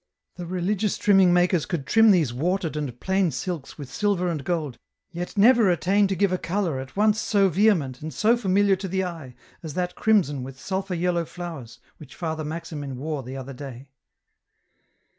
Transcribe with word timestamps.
The 0.33 0.47
religious 0.47 0.97
trimming 0.97 1.27
262 1.27 1.29
EN 1.29 1.35
ROUTE. 1.35 1.43
makers 1.43 1.65
could 1.67 1.85
trim 1.85 2.09
these 2.09 2.33
watered 2.33 2.75
and 2.75 2.99
plain 2.99 3.29
silks 3.29 3.77
with 3.77 3.93
silver 3.93 4.29
and 4.29 4.43
gold, 4.43 4.79
yet 5.11 5.37
never 5.37 5.69
attain 5.69 6.07
to 6.07 6.15
give 6.15 6.31
a 6.31 6.39
colour 6.39 6.79
at 6.79 6.95
once 6.95 7.21
so 7.21 7.49
vehement 7.49 8.01
and 8.01 8.11
so 8.11 8.35
familiar 8.35 8.75
to 8.77 8.87
the 8.87 9.03
eye 9.03 9.35
as 9.61 9.75
that 9.75 9.93
crimson 9.93 10.41
with 10.41 10.59
sulphur 10.59 10.95
yellow 10.95 11.23
flowers, 11.23 11.77
which 11.97 12.15
Father 12.15 12.43
Maximin 12.43 12.97
wore 12.97 13.21
the 13.21 13.37
other 13.37 13.53
day." 13.53 13.89